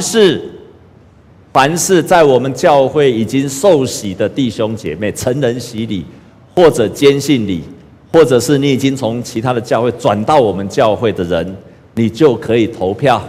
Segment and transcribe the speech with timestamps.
[0.00, 0.40] 是
[1.52, 6.04] 凡是在我们教会已经受洗的弟兄姐妹，成人洗礼
[6.54, 7.62] 或者坚信礼，
[8.12, 11.56] 或者是你已经从其他的教会转到我们教会的人，
[11.94, 13.22] 你就可以投票。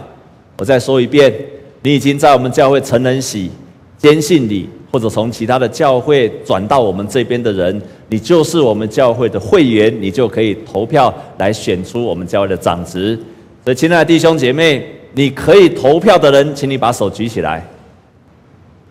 [0.58, 1.34] 我再说一遍，
[1.82, 3.50] 你已经在我们教会成人洗、
[3.98, 13.18] 坚信礼，或者从其他的教会转到我们这边的人，你就是我们教会的会员，你就可以投票来选出我们教会的长职。
[13.64, 17.64] 所以，亲爱的弟兄姐妹，你可以投票的人，请你把手举起来。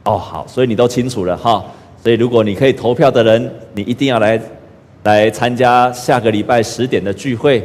[0.03, 1.63] 哦，好，所以你都清楚了哈。
[2.03, 4.41] 所以，如果你可以投票的人，你一定要来
[5.03, 7.63] 来参加下个礼拜十点的聚会。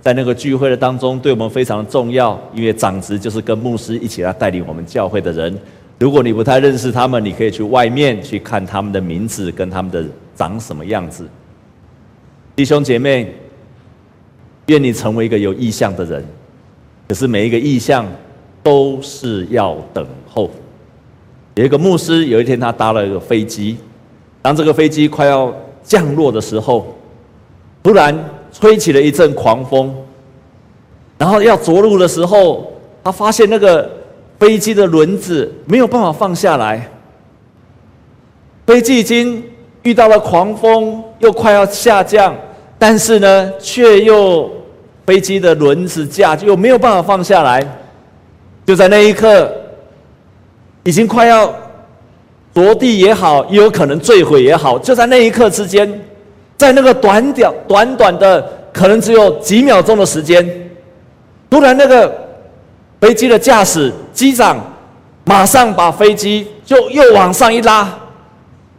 [0.00, 5.58] 在那个聚会的当中，对我们非常重要，因为长执就是跟牧师一起来带领我们教会的人。
[5.98, 10.04] 如果你不太认识他们，你可以去外面去看他们的名字跟他们的
[10.34, 11.28] 长什么样子。
[12.54, 13.34] 弟兄姐妹，
[14.66, 16.24] 愿你成为一个有意向的人。
[17.08, 18.06] 可是每一个意象
[18.62, 20.48] 都是要等候。
[21.54, 23.78] 有一个牧师，有一天他搭了一个飞机，
[24.40, 26.94] 当这个飞机快要降落的时候，
[27.82, 28.16] 突然
[28.52, 29.92] 吹起了一阵狂风，
[31.16, 33.98] 然后要着陆的时候，他发现那个。
[34.38, 36.88] 飞机的轮子没有办法放下来，
[38.64, 39.42] 飞机已经
[39.82, 42.32] 遇到了狂风，又快要下降，
[42.78, 44.48] 但是呢，却又
[45.08, 47.66] 飞机的轮子架就没有办法放下来。
[48.66, 49.50] 就在那一刻，
[50.82, 51.50] 已经快要
[52.52, 55.88] 着地也好，也有可能坠毁也好，就在那一刻之间，
[56.58, 60.46] 在那个短短短短的可能只有几秒钟的时间，
[61.48, 62.28] 突然那个。
[63.00, 64.58] 飞机的驾驶机长
[65.24, 67.88] 马上把飞机就又往上一拉，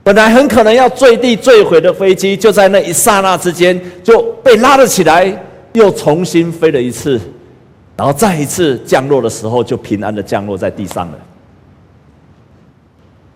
[0.04, 5.34] 本来很可能要坠地坠毁的飞机，就在那一刹那之间就被拉了起来，
[5.74, 7.20] 又重新飞了一次，
[7.96, 11.18] 然后再一次降落的时候，就平安的降落在地上了。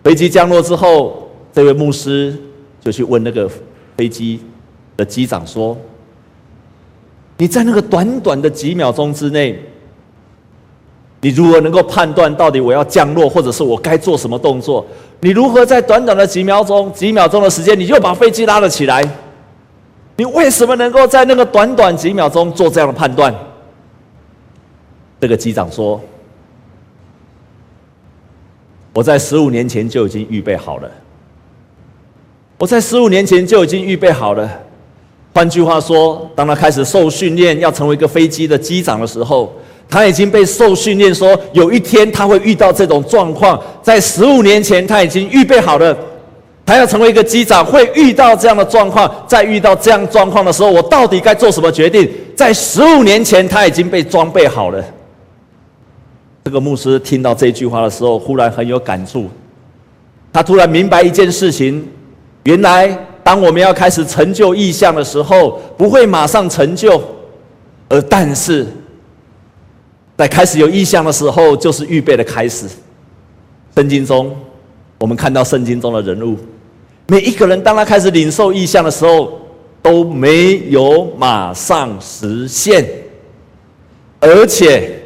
[0.02, 2.36] 飞机降落之后，这位牧师
[2.80, 3.48] 就去问那个
[3.96, 4.40] 飞机
[4.96, 5.76] 的机长说
[7.38, 9.58] ：“你在那个短短的几秒钟之内。”
[11.20, 14.84] 你如何能够判断到底我要降落，或者是我该做什么动作？
[15.20, 19.02] 你如何在短短的几秒钟、几秒钟的时间，你就把飞机拉了起来？
[20.16, 23.34] 你为什么能够在那个短短几秒钟做这样的判断？
[25.20, 26.00] 这个机长说
[28.94, 30.90] ：“我在十五年前就已经预备好了。
[32.58, 34.48] 我在十五年前就已经预备好了。
[35.32, 39.52] 换句话说，当他开始受训练要成为一个飞机的机长的时候。”
[39.86, 43.62] 他已经被受训练，说有一天他会遇到这种状况。
[43.82, 45.96] 在十五年前，他已经预备好了，
[46.66, 49.12] 他要成为一个机长，会遇到这样的状况。
[49.26, 52.10] 在遇到这样状况的时候，我到底该做什么决定？
[52.34, 54.82] 在十五年前，他已经被装备好了。
[56.44, 59.28] 这个牧师听到这句话的时候，忽然很有感触。
[60.32, 61.86] 他突然明白一件事情：
[62.44, 62.88] 原来
[63.22, 67.02] 当我们要开始成就意向的时候，不会马上成就，
[67.88, 68.66] 而但是。
[70.16, 72.68] 在开始有意向的时候，就是预备的开始。
[73.74, 74.32] 圣经中，
[75.04, 76.34] 我们看到圣经中的人物，
[77.08, 79.38] 每一个人当他开始领受意象的时候，
[79.82, 82.88] 都没有马上实现，
[84.18, 84.98] 而且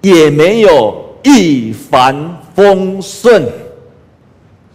[0.00, 3.46] 也没有一帆风顺。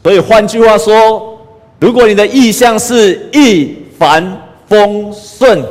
[0.01, 1.37] 所以换句话说，
[1.81, 5.61] 如果你的意象是一帆风顺，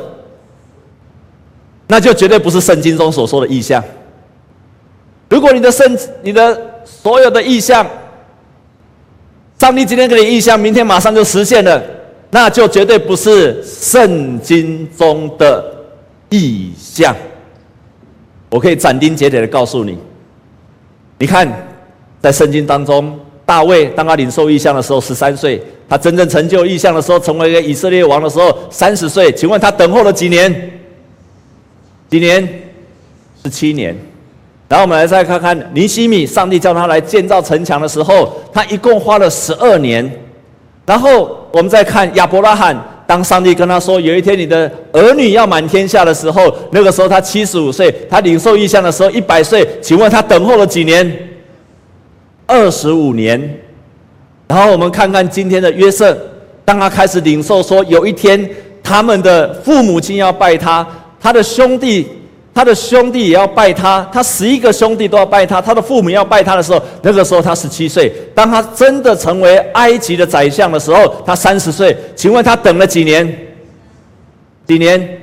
[1.87, 3.83] 那就绝对不是圣经中所说的意象。
[5.31, 7.83] 如果你的圣，你的所有的意象，
[9.59, 11.83] 上帝今天给你意象，明天马上就实现了，
[12.31, 15.61] 那就绝对不是圣经中的
[16.29, 17.13] 意象。
[18.49, 19.97] 我可以斩钉截铁的告诉你，
[21.17, 21.45] 你看，
[22.21, 25.59] 在圣经当中，大卫当他领受意象的时候，十三岁；
[25.89, 29.29] 他真正成就意象的时候，成为一个以色列王的时候，三十岁。
[29.33, 30.79] 请问他等候了几年？
[32.09, 32.47] 几年？
[33.43, 33.93] 十七年。
[34.69, 40.07] 然后我们来再看看尼西米，上帝叫他来建造城墙的时候，他一共花了十二年。
[40.85, 49.67] 然后我们再看亚伯拉罕，当上帝跟他说有一天你的儿女要满天下的时候，那个时候他七十五岁，他领受异象的时候一百岁。
[49.81, 51.29] 请问他等候了几年？
[52.45, 53.41] 二十五年。
[54.47, 56.15] 然后我们看看今天的约瑟，
[56.63, 58.47] 当他开始领受说有一天
[58.83, 60.85] 他们的父母亲要拜他，
[61.19, 62.07] 他的兄弟。
[62.59, 68.11] 他的兄弟也要拜他，他十一个兄弟都要拜他，他的父母要拜他的时候，那个时候他十七岁。
[68.35, 71.95] 当他真的成为埃及的宰相的时候，他三十岁。
[72.17, 73.25] 请问他等了几年？
[74.67, 75.21] 几年？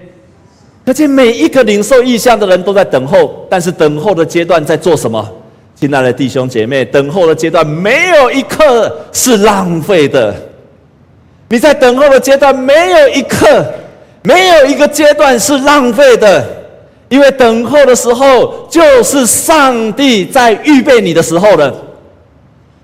[0.86, 5.30] 而且每一个领受异象的人都在等候，但是等候的阶段在做什么？
[5.74, 10.34] 亲爱的弟兄姐妹，等候的阶段没有一刻是浪费的。
[11.50, 13.62] 你在等候的阶段，没有一刻，
[14.22, 16.42] 没有一个阶段是浪费的，
[17.08, 21.74] 因为等候的时候就是上帝在预备你的时候了。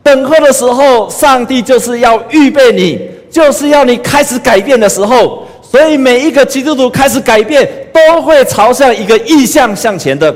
[0.03, 5.47] 等候的时候，上帝就是要预备你，就是要你开始改变的时候。
[5.63, 10.35] 所以每一个基督徒开始改变，都会朝向一个意向向前的。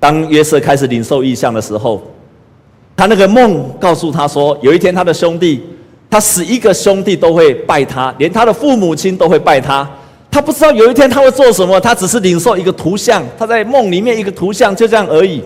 [0.00, 2.02] 当约瑟开始领受意向的时候，
[2.96, 5.62] 他那个梦告诉他说，有一天他的兄弟，
[6.08, 9.88] 他十一个兄弟都会拜他，连他的父母亲都会拜他。
[10.32, 15.44] 他不知道有一天他会做什么，他只是领受一个图像，他在梦里面一个图像，就这样而已。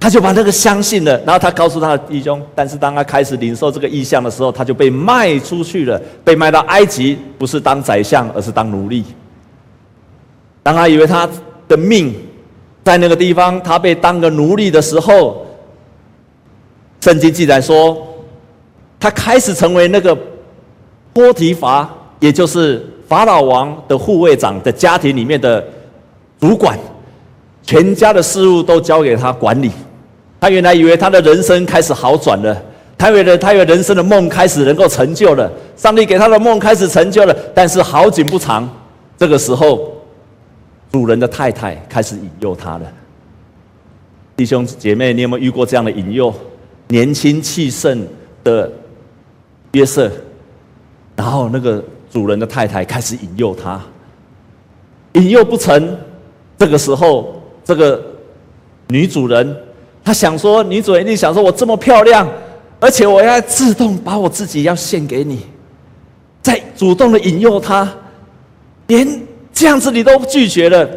[0.00, 9.04] 他就把那个相信了，然后他告诉他的弟兄，但是当他开始领受这个意象的时候，他就被卖出去了，被卖到埃及，不是当宰相，而是当奴隶。
[10.62, 11.28] 当他以为他
[11.68, 12.14] 的命，
[12.82, 15.46] 在那个地方，他被当个奴隶的时候，
[17.00, 17.96] 圣经记载说，
[18.98, 20.16] 他开始成为那个
[21.12, 25.62] 波提乏，也就是法老王的护卫长的家庭里面的
[26.40, 26.78] 主管，
[27.62, 29.70] 全家的事务都交给他管理。
[30.40, 32.56] 他原来以为他的人生开始好转了，
[32.96, 38.66] 他以为他以为人生的梦开始能够成就了，上帝给他的梦开始成就了，但是好景不长，
[39.18, 39.92] 这个时候。
[40.90, 42.82] 主人的太太开始引诱他了。
[44.36, 46.30] 弟兄姐妹，你有没有遇过这样的引诱？
[46.88, 48.06] 年轻气盛
[48.44, 48.70] 的
[49.72, 50.10] 约瑟，
[51.16, 51.82] 然后那个
[52.12, 53.80] 主人的太太开始引诱他，
[55.14, 55.96] 引诱不成，
[56.58, 58.00] 这个时候这个
[58.88, 59.56] 女主人，
[60.04, 62.28] 她想说，女主人一定想说，我这么漂亮，
[62.78, 65.46] 而且我要自动把我自己要献给你，
[66.42, 67.90] 再主动的引诱他，
[68.86, 69.22] 连。
[69.54, 70.88] 这样子你都拒绝了，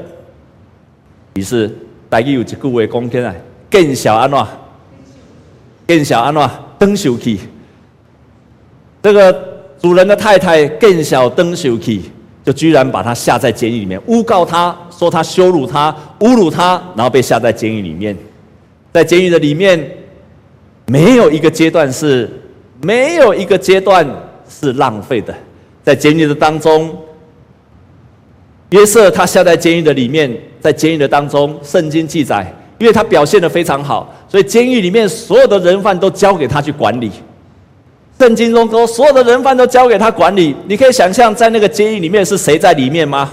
[1.33, 1.69] 于是
[2.09, 3.39] 大家有一句话讲起来：
[3.69, 4.47] 更小安怎？
[5.85, 6.49] 更小安怎？
[6.79, 7.41] 转受气。
[9.03, 9.54] 这个
[9.85, 12.09] 主人的太太见笑转受气，
[12.43, 18.17] 就居然把他下在监狱里面，诬告他说他羞辱他、侮辱他，然后被下在监狱里面。
[18.91, 19.79] 在监狱的里面，
[20.87, 22.27] 没有一个阶段是，
[22.81, 24.03] 没有一个阶段
[24.49, 25.31] 是浪费的，
[25.83, 26.91] 在监狱的当中。
[28.71, 37.11] 约瑟他下在监狱的里面，在监狱的当中，圣经记载，因为他表现的非常好，所以监狱里面所有的人犯都交给他去管理。
[38.19, 40.55] 圣经中说，所有的人犯都交给他管理。
[40.67, 43.29] 你可以想象，在那个监狱里面是谁在里面吗？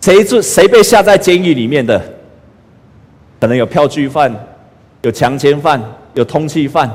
[0.00, 2.00] 谁住谁被下在监狱里面的？
[3.40, 4.34] 可能有票据犯，
[5.02, 5.80] 有强奸犯，
[6.14, 6.90] 有通缉犯，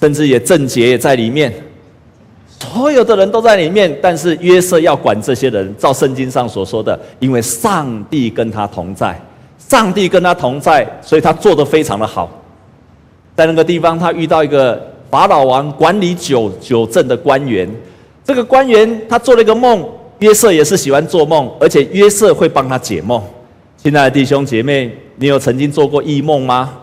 [0.00, 1.52] 甚至也郑捷也在里面。
[2.58, 5.74] 所有的人都在里面，但是约瑟要管这些人。
[5.76, 9.18] 照圣经上所说的，因为上帝跟他同在，
[9.58, 12.30] 上帝跟他同在，所以他做得非常的好。
[13.36, 17.68] 在那个地方，他遇到一个法老王管理九九镇的官员。
[18.24, 19.88] 这个官员他做了一个梦，
[20.18, 23.22] 约瑟也是喜欢做梦，而且约瑟会帮他解梦。
[23.76, 26.74] 亲爱的弟兄姐妹，你有曾经做过异梦吗？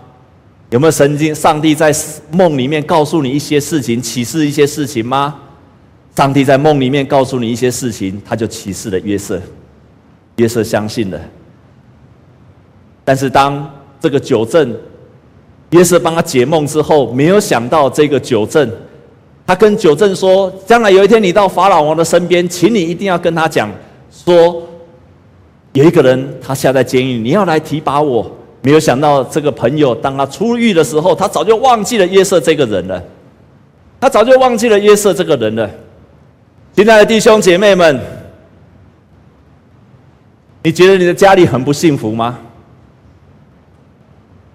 [0.72, 1.94] 有没有曾经上帝在
[2.32, 5.36] 梦里面告诉你一些事情，启示一些事情吗？
[6.16, 9.40] 上帝在梦里面告诉你一些事情，他就启示了约瑟，
[10.38, 11.20] 约瑟相信了。
[13.04, 13.70] 但是当
[14.00, 14.76] 这个九镇
[15.72, 18.70] 约瑟帮他解梦之后，没有想到这个九正，
[19.46, 23.70] 他跟九正说：“将来有一天你到法老王的身边，请你一定要跟他讲，
[24.10, 24.64] 说
[25.74, 28.30] 有一个人他下在监狱，你要来提拔我。”
[28.62, 33.04] 没有想到这个朋友当他出狱的时候，他早就忘记了约瑟这个人了，
[34.00, 35.70] 他早就忘记了约瑟这个人了。
[36.76, 38.00] 亲爱的弟兄姐妹们，
[40.64, 42.40] 你觉得你的家里很不幸福吗？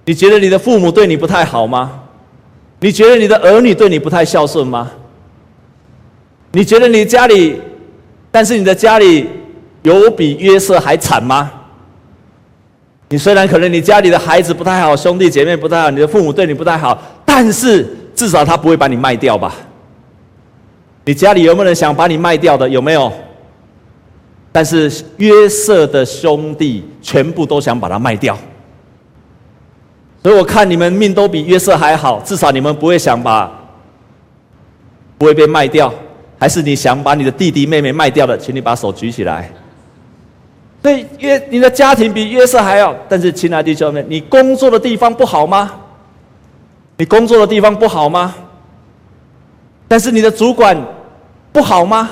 [0.05, 2.01] 你觉得你的父母对你不太好吗？
[2.81, 4.91] 你觉得你的儿女对你不太孝顺吗？
[6.53, 7.61] 你觉得你家里，
[8.31, 9.29] 但是你的家里
[9.83, 11.51] 有比约瑟还惨吗？
[13.09, 19.55] 你虽然可能你家里的孩子不太好，兄弟姐妹不太好，你的父母对你不太好，但是至少他不会把你卖掉吧？
[21.05, 22.69] 你家里有没有人想把你卖掉的？
[22.69, 23.13] 有没有？
[24.53, 28.37] 但是约瑟的兄弟全部都想把他卖掉，
[30.23, 33.51] 所以我看你们命都比约瑟还好，至少你们不会想把，
[35.17, 35.93] 不会被卖掉。
[36.39, 38.37] 还是你想把你的弟弟妹妹卖掉的？
[38.37, 39.51] 请你把手举起来。
[40.83, 45.71] 对，约你的家庭比约瑟还好，但是亲爱的弟兄们，你工作的地方不好吗？
[46.97, 48.35] 你工作的地方不好吗？
[49.87, 50.75] 但是你的主管
[51.53, 52.09] 不好吗？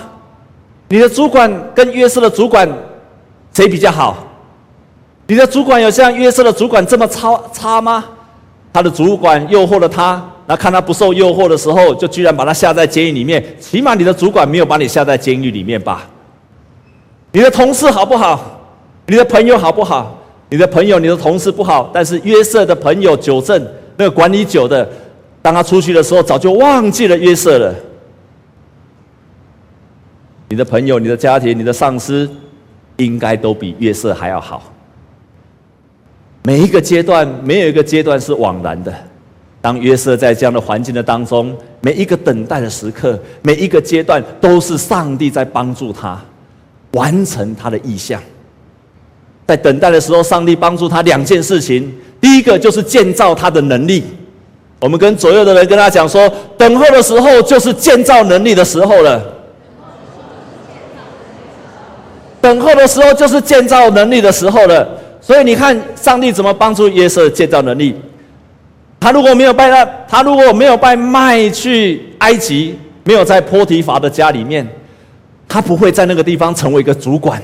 [0.88, 2.68] 你的主管跟约瑟的主管
[3.54, 4.27] 谁比较好？
[5.28, 8.04] 你的主管有像约瑟的主管这么差差吗？
[8.72, 13.44] 他的主管诱惑了他，那看他不受诱惑的时候，就居然把他下在监狱里面。
[13.60, 16.08] 起码你的主管没有把你下在监狱里面吧？
[17.32, 18.60] 你的同事好不好？
[19.06, 20.18] 你的朋友好不好？
[20.48, 23.62] 你的朋友、你的同事不好，但是约瑟的朋友久正
[23.98, 24.88] 那个管理酒的，
[25.42, 27.74] 当他出去的时候，早就忘记了约瑟了。
[30.48, 32.26] 你的朋友、你的家庭、你的上司，
[32.96, 34.62] 应该都比约瑟还要好。
[36.48, 38.90] 每一个阶段，没有一个阶段是枉然的。
[39.60, 46.18] 当约瑟在这样的环境的当中，每一个等待的时刻，每一个阶段，都是上帝在帮助他
[46.92, 48.18] 完成他的意向。
[49.46, 51.94] 在等待的时候，上帝帮助他两件事情。
[52.18, 54.02] 第一个就是建造他的能力。
[54.80, 56.26] 我们跟左右的人跟他讲说，
[56.56, 59.22] 等候的时候就是建造能力的时候了。
[62.40, 64.88] 等候的时候就是建造能力的时候了。
[65.20, 67.94] 所以你看，上帝怎么帮助约瑟建造能力？
[69.00, 74.66] 他如果没有被他，他如果没有被卖去埃及，没有在波提乏的家里面，
[75.46, 77.40] 他不会在那个地方成为一个主管。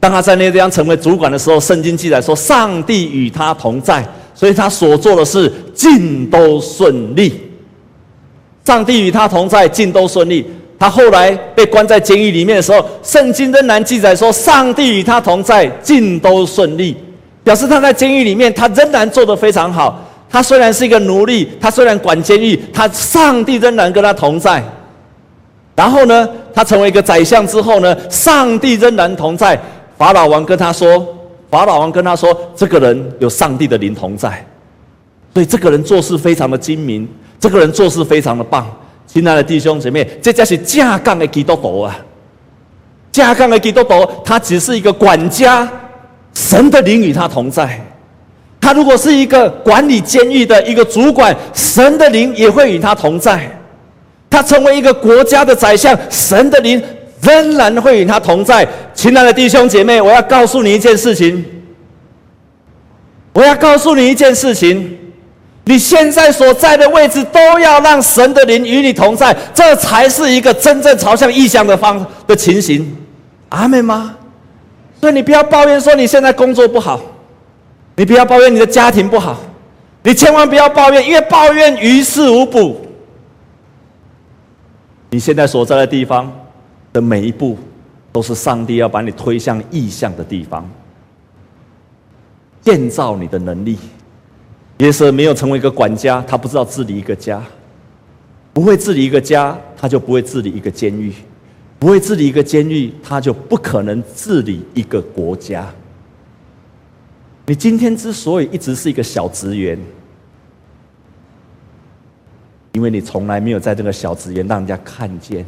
[0.00, 7.40] 当他在那个地方成为主管的时候，圣经记载说，上帝与他同在，所以他所做的事尽都顺利。
[8.64, 10.46] 上帝与他同在，尽都顺利。
[10.78, 16.96] 他后来被关在监狱里面的时候，圣经仍然记载说，上帝与他同在，尽都顺利，
[17.42, 20.00] 表示他在监狱里面，他仍然做得非常好。
[20.28, 24.62] 他虽然是一个奴隶，他虽然管监狱，他上帝仍然跟他同在。
[25.76, 29.58] 然后呢，他成为一个宰相之后呢，上帝仍然同在。
[29.96, 31.06] 法老王跟他说，
[31.50, 34.44] 法老王跟他说，这个人有上帝的灵同在，
[35.32, 38.66] 所以这个人做事非常的精明，这个人做事非常的棒。
[39.06, 41.96] 亲爱的弟兄姐妹，这才是架杠的基督徒啊！
[43.12, 45.68] 架杠的基督徒，他只是一个管家，
[46.34, 47.80] 神的灵与他同在。
[48.60, 53.48] 他如果是一个管理监狱的一个主管，神的灵也会与他同在。
[54.28, 56.82] 他成为一个国家的宰相，神的灵
[57.20, 58.66] 仍然会与他同在。
[58.94, 61.44] 亲爱的弟兄姐妹，我要告诉你一件事情，
[63.32, 64.98] 我要告诉你一件事情。
[65.64, 72.96] 你现在所在的位置，都要让神的灵与你同在，这才是一个真正朝向异象的方的情形。
[73.48, 74.14] 阿门吗？
[75.00, 77.00] 所以你不要抱怨说你现在工作不好，
[77.96, 79.40] 你不要抱怨你的家庭不好，
[80.02, 82.80] 你千万不要抱怨，因为抱怨于事无补。
[85.10, 86.30] 你现在所在的地方
[86.92, 87.56] 的每一步，
[88.12, 90.68] 都是上帝要把你推向异象的地方，
[92.60, 93.78] 建造你的能力。
[94.78, 97.42] 约瑟没有成为一个管家，他不知道治理一个家，
[98.52, 101.12] 不会治理一个家，他就不会治理一个监狱，
[101.78, 105.72] 不会治理一个监狱，他就不可能治理一个国家。
[107.46, 109.78] 你今天之所以一直是一个小职员，
[112.72, 115.46] 因为你从来没有在这个小职员让人家看见，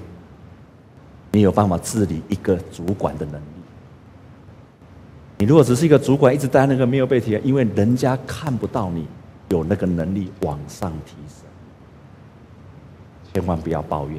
[1.32, 3.55] 你有办法治理一个主管的能力。
[5.38, 9.06] 你如果只是一个主管，一直待在那个没有被提，因为人家看不到你
[9.50, 11.44] 有那个能力往上提升，
[13.34, 14.18] 千万不要抱怨。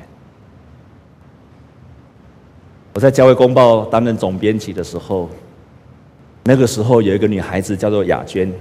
[2.93, 5.27] 我在教会公报担任总编辑的时候，
[6.43, 8.53] 那个时候有一个女孩子叫做雅娟。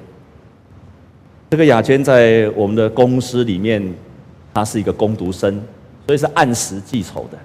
[1.51, 3.95] 这个雅娟在我们的公司里面，
[4.55, 5.63] 她是一个工读生，
[6.07, 7.39] 所以是按时记仇的。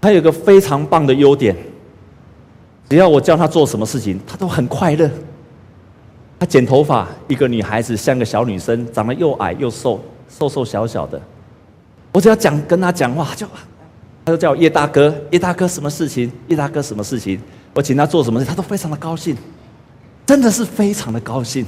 [0.00, 1.56] 她有个非常棒的优点。
[2.94, 5.10] 只要我叫她做什么事情，她都很快乐。
[6.38, 11.20] 她剪头发，一个女孩子像个小女生，长得又矮又瘦，瘦瘦小小的。
[12.12, 13.48] 我只要讲跟她讲话，就，
[14.24, 16.30] 她就叫我叶大哥，叶大哥什么事情？
[16.46, 17.40] 叶大哥什么事情？
[17.74, 19.36] 我请她做什么事，她都非常的高兴，
[20.24, 21.66] 真的是非常的高兴。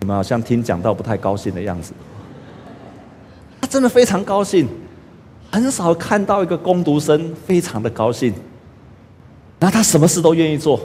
[0.00, 1.92] 你们好像听讲到不太高兴的样子。
[3.60, 4.68] 她真的非常高兴，
[5.52, 8.34] 很少看到一个工读生非常的高兴。
[9.60, 10.80] 那他什么事都愿意做，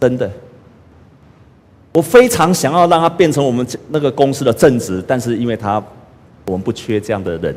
[0.00, 0.30] 真的。
[1.92, 5.82] 我非常想要让他变成我们那个公司的正职，但是因为他
[6.46, 7.54] 我们不缺这样的人，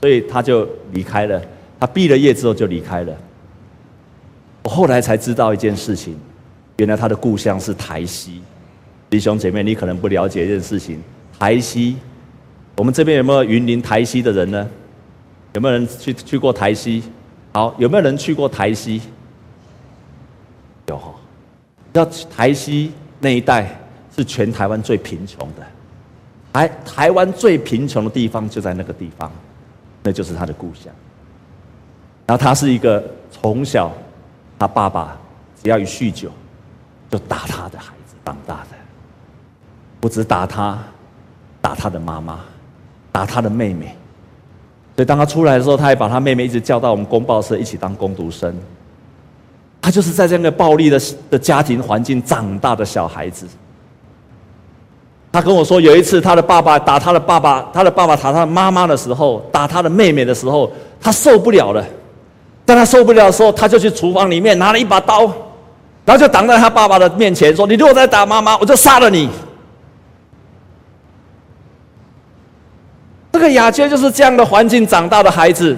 [0.00, 1.42] 所以他就离开了。
[1.80, 3.12] 他毕了业之后就离开了。
[4.62, 6.16] 我后来才知道一件事情，
[6.76, 8.40] 原来他的故乡是台西。
[9.10, 11.02] 弟兄姐妹，你可能不了解一件事情，
[11.38, 11.96] 台西，
[12.76, 14.70] 我们这边有没有云林台西的人呢？
[15.54, 17.02] 有没有人去去过台西？
[17.52, 19.02] 好，有没有人去过台西？
[21.94, 23.68] 有哈，要台西那一带
[24.14, 25.66] 是全台湾最贫穷的，
[26.52, 29.30] 台台湾最贫穷的地方就在那个地方，
[30.02, 30.92] 那就是他的故乡。
[32.26, 33.92] 然后他是一个从小
[34.58, 35.16] 他爸爸
[35.62, 36.30] 只要一酗酒，
[37.10, 38.76] 就打他的孩子长大的，
[40.00, 40.78] 不止打他，
[41.60, 42.40] 打他的妈妈，
[43.12, 43.94] 打他的妹妹。
[44.96, 48.56] 所以当他出来的时候，他还把他妹妹一直叫到我们公报社一起当工读生。
[49.84, 50.98] 他就是在这样的暴力的
[51.30, 53.46] 的家庭环境长大的小孩子。
[55.30, 61.84] 他跟我说，有一次他的爸爸打他的爸爸，他的爸爸打他的妈妈的时候，打他的妹妹的时候，他受不了了。
[62.64, 65.26] 当他受不了的时候，他就去厨房里面拿了一把刀，
[66.06, 69.28] 然后就挡在他爸爸的面前说：“你如果再打妈妈，我就杀了你。”
[73.32, 75.76] 这个雅娟就是这样的环境长大的孩子，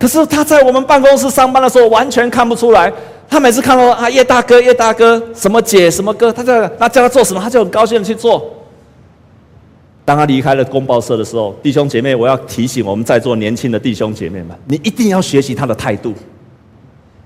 [0.00, 2.90] 可是他在我们办公室上班的时候完全看不出来。
[3.28, 8.50] 他每次看到啊叶大哥叶大哥什么姐什么哥，他叫他叫他做什么，他就很高兴的去做。
[10.04, 16.12] 当他离开了公报社的时候，弟兄姐妹，我要提醒我们在座年轻的弟兄姐妹们，你一定要学习他的态度。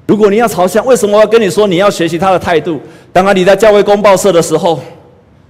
[0.07, 2.79] 如果你要朝向，为什么我要跟你说你要学习他的态度？
[3.11, 4.79] 当他你在教会公报社的时候，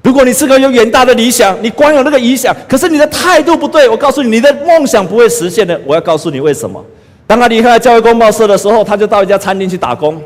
[0.05, 5.81] 如果你是个有远大的理想，你光有那个理想，可是你的态度不对，我告诉你，你的梦想不会实现的。
[5.85, 6.85] 我要告诉你为什么？
[7.27, 10.23] 当他离开教会公报社的时候，他就到一家餐厅去打工。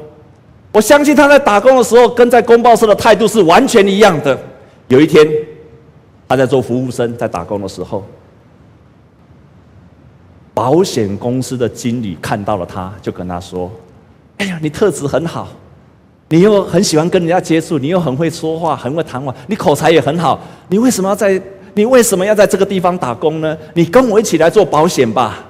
[0.73, 4.39] 我相信他在打工的时候，跟在公报社的态度是完全一样的。
[4.89, 5.27] 有一天，
[6.29, 8.05] 他在做服务生，在打工的时候，
[10.53, 13.71] 保险公司的经理看到了他，就跟他说
[14.39, 15.49] ：“哎呀，你特质很好，
[16.29, 20.41] 你又很喜欢跟人家接触，你又很会说话，很会谈话，你口才也很好。
[20.69, 21.41] 你为什么要在？
[21.75, 23.57] 你为什么要在这个地方打工呢？
[23.75, 25.45] 你跟我一起来做保险吧。”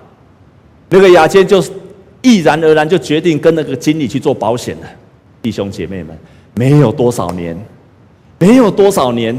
[0.90, 1.62] 那个雅娟就
[2.22, 4.86] 毅然而然就决定跟那个经理去做保险了。
[5.40, 6.16] 弟兄姐妹们，
[6.54, 7.56] 没有多少年，
[8.38, 9.36] 没有多少年，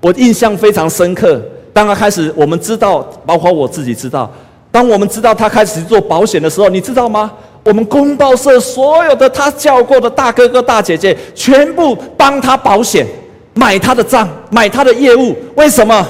[0.00, 1.42] 我印象非常深刻。
[1.72, 4.30] 当他开始，我们知道，包括我自己知道，
[4.70, 7.32] 当我们知道他开始做保险的时候，你知道吗？
[7.64, 13.06] 我们公报社所有的他叫过的大哥哥大姐姐，全部帮他保险，
[13.54, 15.34] 买他的账，买他的业务。
[15.54, 16.06] 为什么？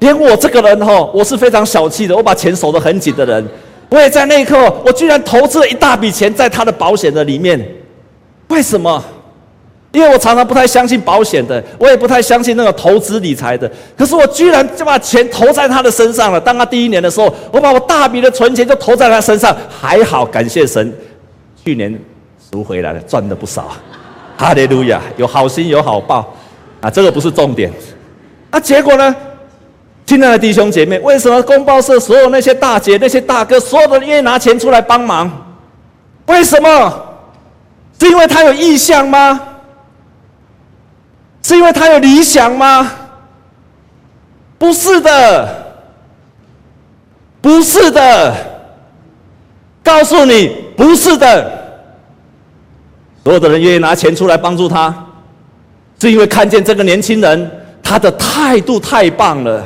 [0.00, 3.46] 连我这个人哈，我是非常小气的，我把钱守得很紧的人，
[3.94, 7.64] 我也在那一刻，我居然投资了一大笔钱在他的保险的里面。
[8.48, 9.02] 为什么？
[9.92, 13.70] 因为我常常不太相信保险的，我也不太相信那个投资理财的。
[13.96, 16.40] 可是我居然就把钱投在他的身上了。
[16.40, 20.92] 当他第一年的时候，我把我大笔的存钱就投在他身上，还好，感谢神，
[21.64, 21.96] 去年
[22.50, 23.70] 赎回来了，赚了不少。
[24.36, 26.34] 哈利路亚，有好心有好报
[26.80, 27.70] 啊，这个不是重点。
[28.50, 29.14] 啊、结果呢？
[30.06, 35.30] 亲爱的弟兄姐妹，为什么公报社所有那些大姐、那些大哥，所有的愿意拿钱出来帮忙？
[36.26, 37.02] 为什么？
[37.98, 39.40] 是因为他有意向吗？
[41.42, 42.90] 是因为他有理想吗？
[44.58, 45.48] 不是的，
[47.40, 48.34] 不是的，
[49.82, 51.50] 告诉你，不是的。
[53.22, 54.94] 所有的人愿意拿钱出来帮助他，
[55.98, 57.50] 是因为看见这个年轻人
[57.82, 59.62] 他的态度太棒了。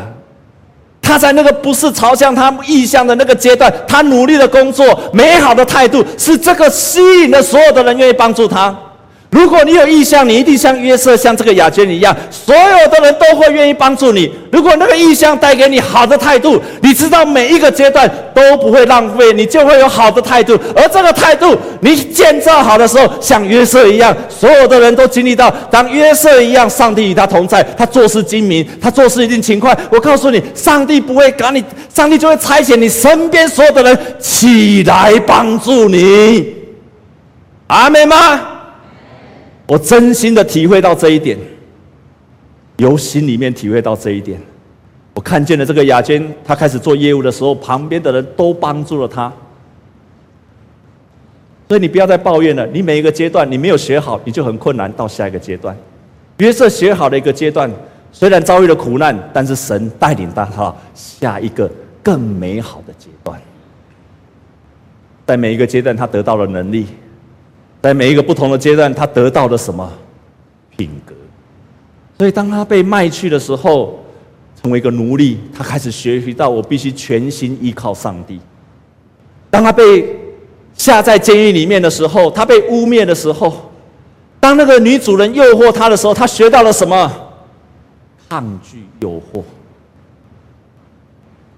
[1.08, 8.76] 他在那个不是朝向他意向的那个阶段，他努力的工作，美好的态度，是这个吸引了所有的人愿意帮助他。
[9.30, 14.30] 如果你有意向，你一定像约瑟，像这个雅娟一样，所有的人都会愿意帮助你。
[14.50, 20.58] 如果那个意向带给你好的态度，你知道每一个阶段都不会浪费，你就会有好的态度。
[20.74, 29.76] 而这个态度，你建造好的时候，像约瑟一样，所有的人都经历到，当约瑟一样，上帝与他同在，他做事精明，他做事一定勤快。
[29.90, 31.62] 我告诉你，上帝不会赶你，
[31.94, 36.54] 上帝就会差遣你身边所有的人起来帮助你。
[37.66, 38.54] 阿们吗？
[39.68, 41.38] 我真心的体会到这一点，
[42.78, 44.40] 由心里面体会到这一点。
[45.14, 49.30] 我看见了这个雅娟，她开始做业务的时候，旁边的人都帮助了她。
[51.68, 55.76] 所以你不要再抱怨了，你每一个阶段你没有学好，你就很困难到下一个阶段。
[56.38, 57.70] 约瑟学好的一个阶段，
[58.10, 61.70] 虽然遭遇了苦难，但是神带领他到下一个
[62.02, 63.38] 更美好的阶段。
[65.26, 66.86] 在每一个阶段，他得到了能力。
[67.80, 69.90] 在每一个不同的阶段，他得到了什么
[70.76, 71.14] 品格？
[72.18, 73.98] 所以当他被卖去的时候，
[74.60, 78.40] 成为一个奴隶，他开始学习到我必须全心依靠上帝。
[79.50, 80.18] 当他被
[80.74, 83.70] 下在监狱里面的时候，他被污蔑的时候，
[84.40, 87.10] 当那个女主人诱惑他的时候，他学到了什么？
[88.28, 89.42] 抗拒诱惑。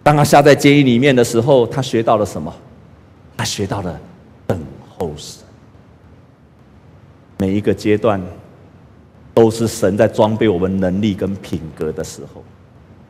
[0.03, 2.55] 当他下在监狱里面的时候，他学到了什么？
[3.37, 3.99] 他学到了
[4.47, 4.59] 等
[4.99, 5.43] 候神。
[7.41, 8.21] 每一个阶段，
[9.33, 12.45] 都是神在装备我们能力跟品格的时候。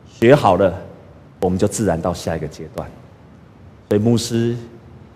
[0.07, 0.73] 学好了，
[1.41, 2.89] 我们就自然到下一个阶段。
[3.89, 4.55] 所以牧师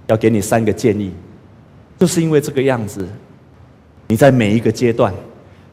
[0.07, 1.13] 要给你三个建议：
[1.97, 3.07] 就是因为这个样子，
[4.07, 5.13] 你在每一个阶段，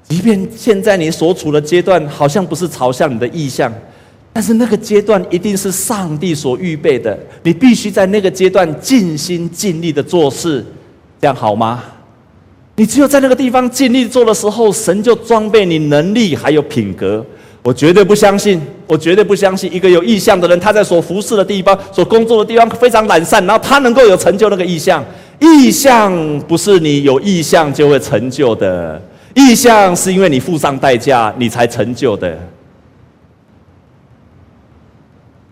[0.05, 3.73] 即便现在你所处的阶段好像不是朝向你的意向，
[4.33, 7.19] 但是那个阶段一定是上帝所预备的。
[7.43, 10.65] 你必须在那个阶段尽心尽力的做事，
[11.21, 11.83] 这样好吗？
[12.83, 17.25] 你只有在那个地方尽力做的时候，神就装备你能力还有品格。
[17.63, 25.05] 我绝对不相信，我绝对不相信一个有意向的人，他在所服侍的地方、所工作的地方非常懒散，然后他能够有成就那个意向。
[25.39, 26.13] 意向
[26.49, 29.01] 不是你有意向就会成就的，
[29.33, 32.37] 意向是因为你付上代价，你才成就的。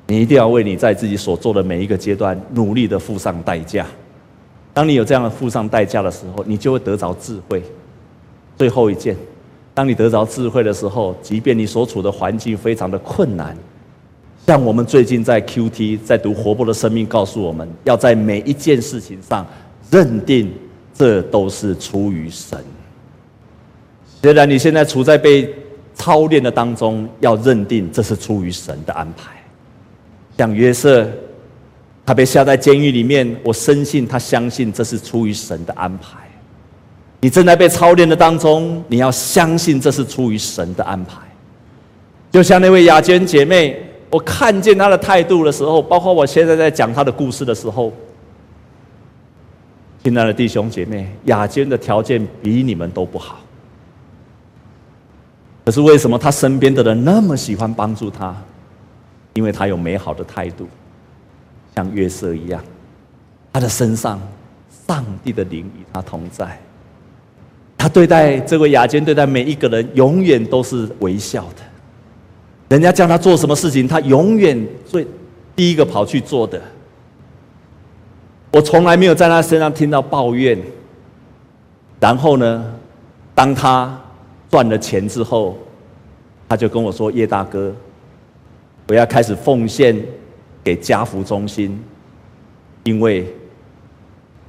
[0.08, 3.86] 你一定要为你在自己所做的每一个阶段努力的付上代价。
[4.72, 7.62] 当你有这样的付上代价的时候，你就会得着智慧。
[8.56, 9.16] 最后一件。
[9.72, 13.56] 当你得着智慧的时候，即便你所处的环境非常的困难，
[14.46, 19.46] 像我们最近在 QT 在读活泼的生命，告诉我们要在每一件事情上
[19.90, 20.52] 认定
[20.92, 22.58] 这都是出于神。
[24.20, 25.48] 虽然你现在处在被
[25.94, 29.30] 操练的当中，要认定这是出于神的安排。
[30.36, 31.08] 像约瑟，
[32.04, 36.18] 他被下在监狱里面，我深信他相信这是出于神的安排。
[37.20, 41.18] 你正在被操练的当中，你要相信这是出于神的安排。
[42.30, 43.78] 就像那位雅娟姐妹，
[44.10, 47.92] 我看见她的态度的时候，包括我现在在讲她的故事的时候，
[50.02, 53.40] 亲爱的弟兄姐妹，雅娟的条件比你们都不好，
[55.64, 58.34] 可是为什么她身边的人那么喜欢帮助她？
[59.34, 60.66] 因为她有美好的态度，
[61.74, 62.62] 像约瑟一样，
[63.52, 64.20] 他的身上
[64.86, 66.58] 上帝的灵与他同在。
[67.78, 71.62] 他对待这位雅监，对待每一个人，永远都是微笑的。
[72.68, 75.06] 人家叫他做什么事情，他永远最
[75.56, 76.60] 第一个跑去做的。
[78.52, 80.58] 我从来没有在他身上听到抱怨。
[81.98, 82.64] 然后呢，
[83.34, 83.98] 当他
[84.50, 85.56] 赚了钱之后，
[86.48, 87.74] 他就跟我说：“叶大哥，
[88.88, 89.96] 我要开始奉献
[90.62, 91.82] 给家福中心，
[92.84, 93.34] 因为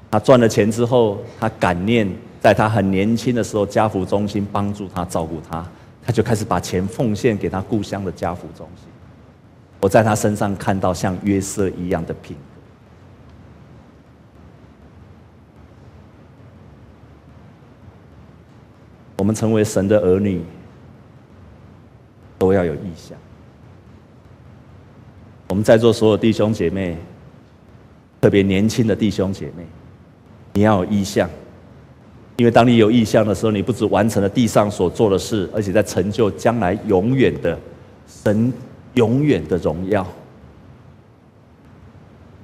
[0.09, 2.09] 他赚了钱之后，他感念。”
[2.41, 5.63] 在他很年轻的时候，家福中心帮助他、照顾他，
[6.03, 8.87] 他就开始把钱奉献给他故乡的家福中心。
[9.79, 12.41] 我在他身上看到像约瑟一样的品格。
[19.17, 20.41] 我们成为神的儿女，
[22.39, 23.15] 都要有意象。
[25.51, 26.95] 我们在座所有弟兄姐妹，
[28.21, 29.65] 特别年轻的弟兄姐妹，
[30.53, 31.29] 你要有意向。
[32.37, 37.59] 因为当你有意向的时候，你不只完成了地上所做的事，而且在成就将来永远的
[38.07, 38.53] 神
[38.93, 40.07] 永远的荣耀。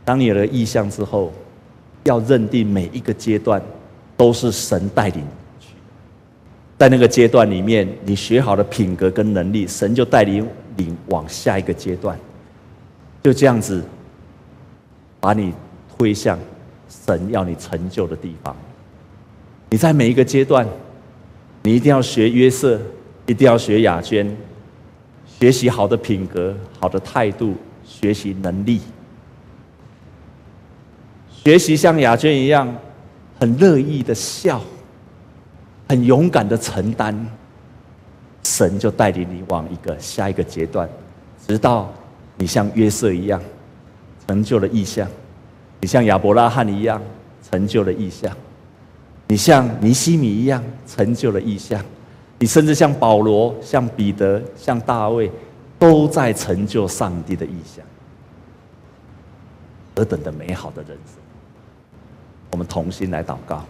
[0.04, 1.32] 当你有了意向之后，
[2.04, 3.62] 要认定每一个阶段
[4.18, 5.24] 都是神带领
[5.62, 5.70] 去，
[6.78, 12.20] 在那个阶段里面，你学好的品格跟能力，神就带领你往下一个阶段，
[13.28, 13.84] 就这样子
[15.20, 15.54] 把你
[15.98, 16.40] 推向
[16.88, 18.56] 神要你成就的地方。
[19.70, 20.66] 你在每一个阶段，
[21.64, 22.80] 你一定要学约瑟，
[23.26, 24.34] 一定要学雅娟，
[25.26, 28.80] 学习好的品格、好的态度，学习能力，
[31.30, 32.74] 学习像雅娟一样，
[33.42, 34.62] 很乐意的笑，
[35.90, 37.14] 很勇敢的承担，
[38.46, 40.90] 神就带领你往一个下一个阶段，
[41.46, 41.94] 直到
[42.38, 43.42] 你像约瑟一样，
[44.28, 45.08] 成就了意象；
[45.82, 47.02] 你像亚伯拉罕一样，
[47.50, 48.36] 成就了意象。
[49.28, 51.84] 你像尼西米一样成就了意象，
[52.40, 55.30] 你甚至像保罗、像彼得、像大卫，
[55.78, 57.84] 都在成就上帝的意象。
[59.96, 61.16] 何等的美好的人生！
[62.52, 63.66] 我们同心来祷告，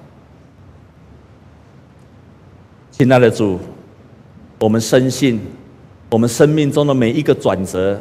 [2.92, 3.58] 亲爱的主，
[4.60, 5.42] 我们深信，
[6.10, 8.00] 我们生命中的每一个转折，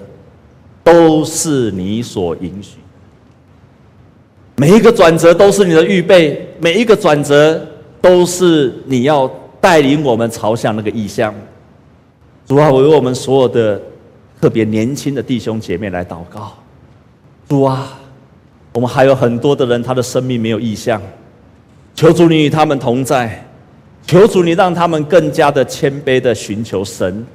[0.87, 2.79] 都是你所允许。
[4.55, 7.61] 每一个转折都是你的预备，每一个转折
[8.01, 9.29] 都是你要
[9.61, 11.35] 带领我们朝向那个异象。
[12.47, 13.83] 主啊，我为我们所有的
[14.41, 16.53] 特别年轻的弟兄姐妹来祷告。
[17.49, 17.99] 主啊，
[18.73, 21.03] 我们还有很多的人，他的生命没有意向，
[21.97, 23.45] 求主你与他们同在，
[24.07, 27.27] 求主你让他们更加的谦卑的寻求神。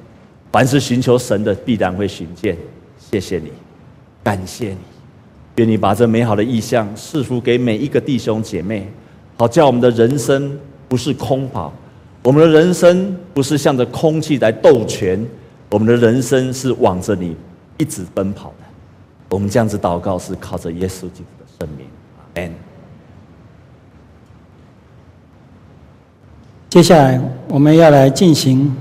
[0.50, 2.56] 凡是寻求神的，必然会寻见。
[3.12, 3.52] 谢谢你，
[4.24, 4.78] 感谢你。
[5.56, 8.90] 愿你把这美好的意象赐福给每一个弟兄姐妹，
[9.36, 11.70] 好叫我们的人生不是空跑，
[12.22, 15.22] 我们的人生不是向着空气来斗拳，
[15.68, 17.36] 我们的人生是往着你
[17.76, 18.64] 一直奔跑的。
[19.28, 22.54] 我们这样子祷告是靠着耶稣基督的生命，阿门。
[26.70, 28.74] 接下来我们要来进行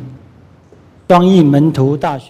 [1.10, 2.30] 双翼门徒大学。